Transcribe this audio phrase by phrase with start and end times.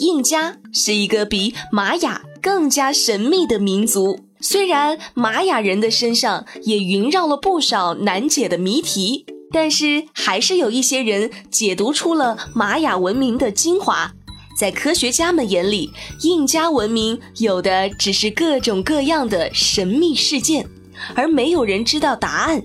[0.00, 4.20] 印加是一个比玛雅更加神秘的民族。
[4.40, 14.12] 虽然玛雅人的身上也萦绕了不少难解的谜题，但是还是有一些人解读出了玛雅文明的精华。
[14.56, 15.90] 在科学家们眼里，
[16.22, 20.68] 印加文明有的只是各种各样的神秘事件，
[21.14, 22.62] 而没有人知道答案。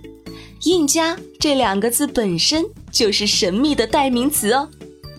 [0.63, 4.69] 印加这两个字本身就是神秘的代名词哦。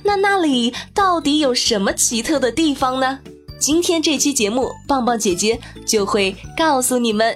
[0.04, 3.20] 那那里到底有什么奇特的地方呢？
[3.58, 7.34] 今天这期节目，棒棒姐姐就会告诉你们。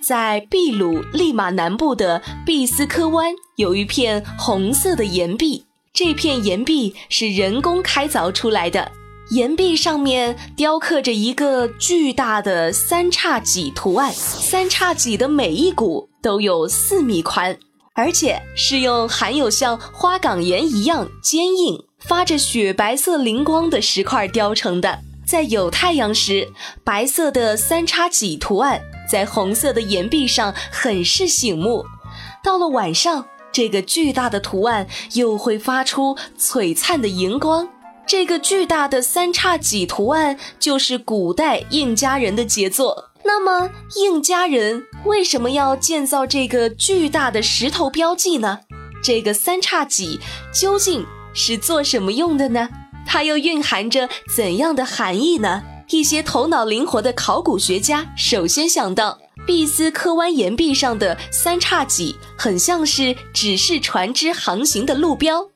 [0.00, 5.64] 在秘鲁利马南部的毕斯科湾，有一片红色的岩壁。
[5.92, 8.92] 这片岩壁是人工开凿出来的，
[9.30, 17.58] 岩壁上面雕刻着一个巨大的三叉戟图案，三叉戟的每一股都有四米宽。
[17.98, 25.00] 而且是用含有像花岗岩一样坚硬、发着雪白色灵光的石块雕成的。
[25.26, 26.48] 在有太阳时，
[26.84, 31.82] 白色的三叉戟图案在红色的岩壁上很是醒目；
[32.44, 37.68] 到了晚上，这个巨大的图案又会发出璀璨的荧光。
[38.06, 43.07] 这个巨大的三叉戟图案就是古代印加人的杰作。
[43.24, 48.60] 那么，印加人为什么要建造这个巨大的石头标记呢？
[49.02, 50.18] 这个三叉戟
[50.52, 52.68] 究竟是做什么用的呢？
[53.06, 55.62] 它又蕴含着怎样的含义呢？
[55.88, 65.48] 一些头脑灵活的考古学家首先想到，毕斯科湾岩壁上的三叉戟很像是指示船只航行的路标，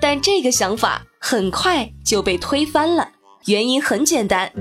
[0.00, 3.12] 但这个想法很快就被推翻了。
[3.46, 4.52] 原因很简单。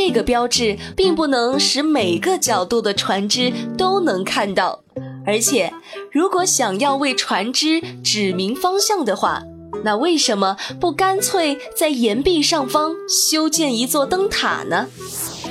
[0.00, 4.84] 这个标志并不能使每个角度的船只都能看到，
[5.26, 5.72] 而且
[6.12, 9.42] 如果想要为船只指明方向的话，
[9.82, 14.86] 那为什么不干脆在岩壁上方修建一座灯塔呢？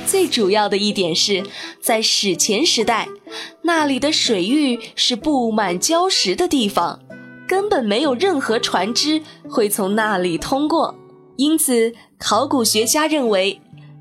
[0.06, 1.44] 最主要的一点是，
[1.78, 3.06] 在史前时代，
[3.64, 7.00] 那里的水域是布满礁石的地方，
[7.46, 10.94] 根本没有任何船只会从那里通过，
[11.36, 13.60] 因此考古学家认为。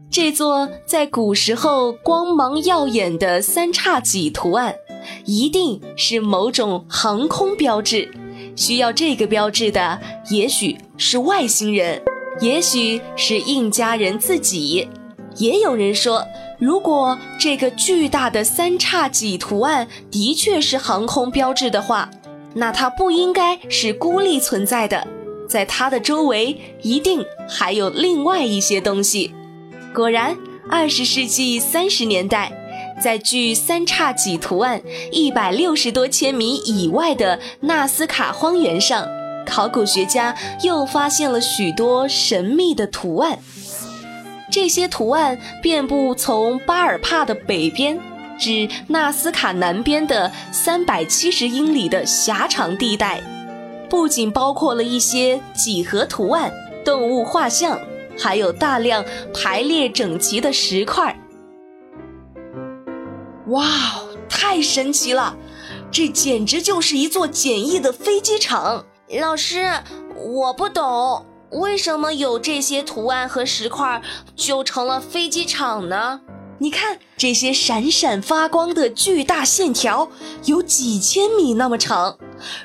[0.10, 4.74] 这座在古时候光芒耀眼的三叉戟图案，
[5.26, 8.10] 一定是某种航空标志。
[8.56, 10.00] 需要这个标志的，
[10.32, 12.02] 也许是外星人，
[12.40, 14.88] 也许是印加人自己。
[15.36, 16.26] 也有人说，
[16.58, 22.10] 如果这个巨大的三叉戟图案的确是航空标志的话，
[22.56, 25.06] 那它不应该是孤立存在的，
[25.48, 29.36] 在它的周围一定还有另外一些东西。
[29.98, 30.38] 果然，
[30.70, 32.52] 二十世纪三十年代，
[33.02, 34.80] 在距三叉戟图案
[35.12, 39.08] 一百六十多千米以外的纳斯卡荒原上，
[39.44, 43.40] 考古学家又发现了许多神秘的图案。
[44.52, 48.00] 这些图案遍布从巴尔帕的北边
[48.38, 53.20] 至纳斯卡南边的三百七十英里的狭长地带，
[53.90, 56.52] 不仅包括了一些几何图案、
[56.86, 57.80] 动物画像。
[58.20, 61.18] 还有大量排列整齐的石块。
[63.48, 63.66] 哇，
[64.28, 65.38] 太神奇了！
[65.90, 68.86] 这简直就是一座简易的飞机场。
[69.22, 69.72] 老师，
[70.16, 74.02] 我不懂，为什么有这些图案和石块
[74.36, 76.20] 就成了飞机场呢？
[76.60, 80.10] 你看这些闪闪发光的巨大线条，
[80.46, 82.18] 有几千米那么长。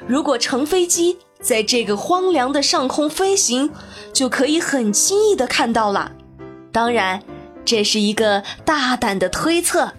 [0.08, 3.70] 如果乘飞机在这个荒凉的上空飞行，
[4.14, 6.12] 就可以很轻易的看到了。
[6.70, 7.22] 当然，
[7.64, 9.92] 这是一个大胆的推测。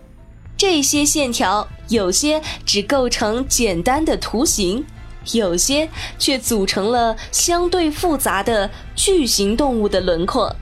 [0.55, 4.85] 这些线条有些只构成简单的图形，
[5.33, 10.55] 有些却组成了相对复杂的巨型动物的轮廓。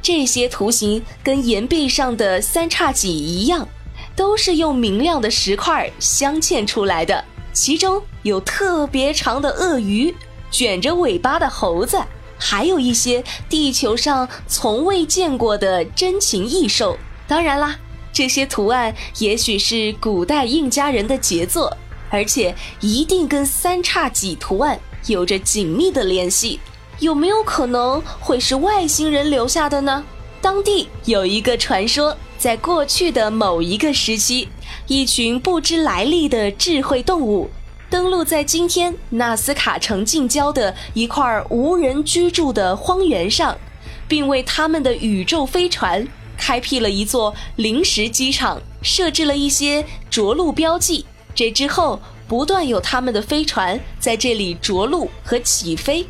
[0.00, 3.68] 这些图形跟岩壁上的三叉戟一样，
[4.14, 7.24] 都是用明亮的石块镶嵌出来的。
[7.52, 10.14] 其中有特别长的鳄鱼，
[10.50, 11.98] 卷着尾巴的猴子。
[12.42, 16.96] 还有一些地球上从未见过的珍禽异兽。
[17.28, 17.76] 当然啦，
[18.12, 21.76] 这些图案也许是古代印加人的杰作，
[22.08, 26.58] 而且一定跟三叉戟图案有着紧密的联系。
[26.98, 30.02] 有没有可能会是外星人留下的呢？
[30.40, 34.48] 当地有一个传说，在过去的某一个时期，
[34.86, 37.50] 一群不知来历的智慧动物
[37.90, 43.58] 登陆在今天纳斯卡城近郊的一块无人居住的荒原上，
[44.06, 46.06] 并为他们的宇宙飞船
[46.38, 51.04] 开辟了一座临时机场，设置了一些着陆标记。
[51.34, 56.06] 这之后，不断有他们的飞船在这里着陆和起飞。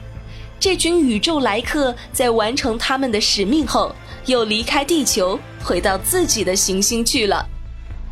[0.59, 3.91] 这群宇宙来客在完成他们的使命后。
[4.27, 7.45] 又离开地球，回到自己的行星去了。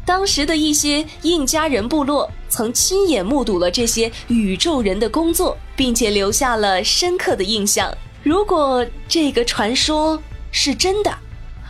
[0.06, 7.92] 当时的一些印加人部落曾亲眼目睹了这些宇宙人的工作，并且留下了深刻的印象。
[8.22, 11.18] 如果这个传说是真的，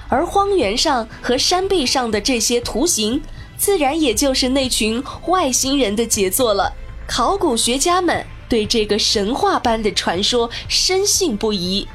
[0.09, 3.21] 而荒原上和山壁上的这些图形，
[3.57, 6.73] 自然也就是那群外星人的杰作了。
[7.07, 11.87] 考古学家们对这个神话般的传说深信不疑，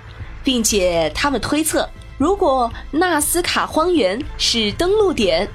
[0.43, 1.89] 并且他们推测。
[2.17, 5.49] 如果纳斯卡荒原是登陆点，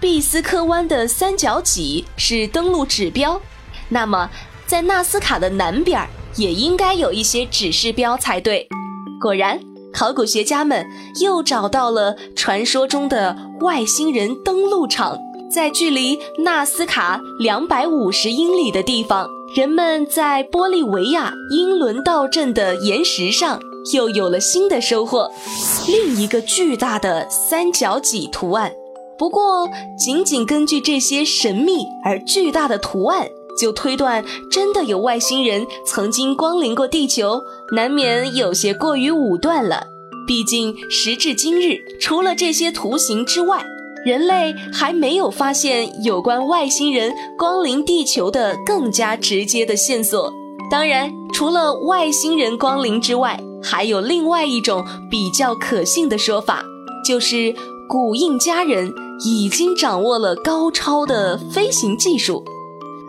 [0.00, 3.40] 毕斯科湾的三角脊是登陆指标，
[3.88, 4.30] 那么
[4.64, 8.68] 在纳斯卡的南边也应该有一些指示标才对。
[9.20, 9.60] 果然，
[9.92, 10.86] 考古学家们
[11.20, 15.18] 又找到了传说中的外星人登陆场，
[15.52, 23.60] 在距离纳斯卡两百五十英里的地方，人们在玻利维亚英伦道镇的岩石上。
[23.94, 25.30] 又有了新的收获，
[25.86, 28.72] 另一个巨大的三角脊图案。
[29.18, 29.68] 不过，
[29.98, 33.28] 仅仅根据这些神秘而巨大的图案，
[33.60, 37.42] 就推断真的有外星人曾经光临过地球，
[37.74, 39.88] 难免有些过于武断了。
[40.26, 43.64] 毕竟，时至今日，除了这些图形之外，
[44.04, 50.32] 人类还没有发现有关外星人光临地球的更加直接的线索。
[50.70, 56.62] 当然，除了外星人光临之外，还有另外一种比较可信的说法，
[57.04, 57.54] 就是
[57.88, 58.94] 古印加人
[59.24, 62.44] 已经掌握了高超的飞行技术，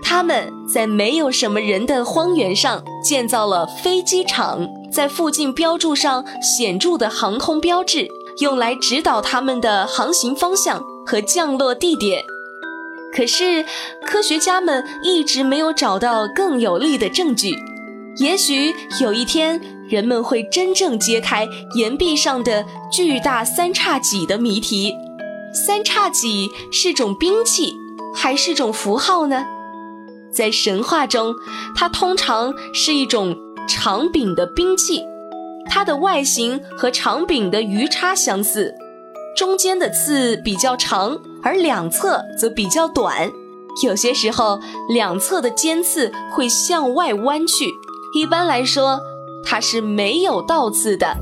[0.02, 8.08] 他们在没有什么人的荒原上建造了飞机场，在附近标注上显著的航空标志，
[8.40, 12.24] 用来指导他们的航行方向和降落地点。
[13.16, 13.66] 可是，
[14.06, 17.56] 科学家们一直没有找到更有力的证据。
[18.18, 19.62] 也许有一天。
[19.90, 24.94] 人们会真正揭开岩壁上的巨大三叉戟的谜题。
[25.54, 27.76] 三叉戟是种兵器，
[28.16, 29.46] 还是种符号呢？
[30.32, 31.36] 在神话中，
[31.76, 33.38] 它通常是一种
[33.68, 35.04] 长柄的兵器，
[35.70, 38.74] 它的外形和长柄的鱼叉相似，
[39.36, 43.32] 中间的刺比较长，而两侧则比较短。
[43.84, 44.60] 有些时候，
[44.90, 47.72] 两侧的尖刺会向外弯去。
[48.14, 49.00] 一般来说。
[49.42, 51.16] 它是没有倒刺的。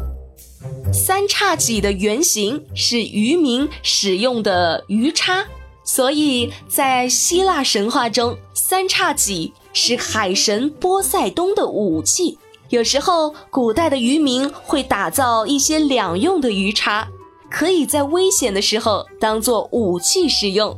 [0.94, 5.46] 三叉戟的原型是渔民使用的鱼叉，
[5.84, 12.38] 所以在希腊神话中，三叉戟是海神波塞冬的武器。
[12.70, 17.08] 有时候，古代的渔民会打造一些两用的鱼叉，
[17.50, 20.78] 可以在危险的时候当做武器使用。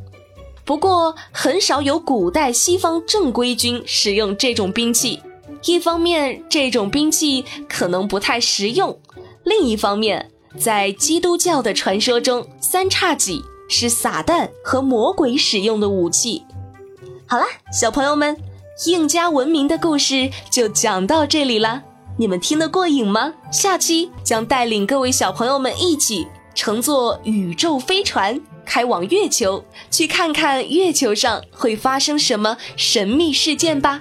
[0.65, 5.19] 不过，很少有古代西方正规军使用这种兵器。
[5.65, 8.93] 一方面，这种兵器可能不太实用；
[9.49, 10.29] 另一方面，
[10.59, 16.43] 在基督教的传说中，三叉戟是撒旦和魔鬼使用的武器。
[17.25, 18.37] 好啦，小朋友们，
[18.85, 21.81] 印加文明的故事就讲到这里了，
[22.19, 23.33] 你们听得过瘾吗？
[23.51, 33.99] 下期将带领各位小朋友们一起乘坐宇宙飞船开往月球，去看看月球上会发生什么神秘事件吧。